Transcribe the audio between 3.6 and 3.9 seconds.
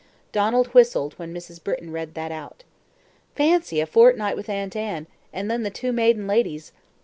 a